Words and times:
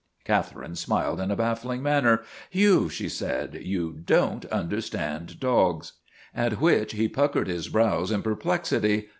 Catherine 0.23 0.73
smiled 0.75 1.19
in 1.21 1.29
a 1.29 1.35
baffling 1.35 1.83
manner." 1.83 2.23
Hugh," 2.49 2.89
she 2.89 3.07
said," 3.07 3.53
you 3.73 3.93
don't 4.03 4.45
understand 4.45 5.39
dogs." 5.39 5.93
At 6.33 6.59
which 6.59 6.93
he 6.93 7.07
puckered 7.07 7.47
his 7.47 7.67
brows 7.69 8.09
in 8.09 8.23
perplexity. 8.23 9.09